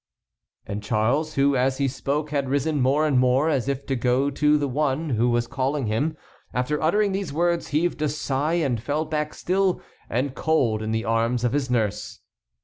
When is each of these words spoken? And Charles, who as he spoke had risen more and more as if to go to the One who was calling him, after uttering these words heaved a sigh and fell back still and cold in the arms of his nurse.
And 0.65 0.81
Charles, 0.81 1.35
who 1.35 1.55
as 1.55 1.77
he 1.77 1.87
spoke 1.87 2.31
had 2.31 2.49
risen 2.49 2.81
more 2.81 3.05
and 3.05 3.19
more 3.19 3.49
as 3.49 3.67
if 3.69 3.85
to 3.85 3.95
go 3.95 4.31
to 4.31 4.57
the 4.57 4.67
One 4.67 5.11
who 5.11 5.29
was 5.29 5.45
calling 5.45 5.85
him, 5.85 6.17
after 6.55 6.81
uttering 6.81 7.11
these 7.11 7.31
words 7.31 7.67
heaved 7.67 8.01
a 8.01 8.09
sigh 8.09 8.55
and 8.55 8.81
fell 8.81 9.05
back 9.05 9.35
still 9.35 9.79
and 10.09 10.33
cold 10.33 10.81
in 10.81 10.89
the 10.91 11.05
arms 11.05 11.43
of 11.43 11.53
his 11.53 11.69
nurse. 11.69 12.19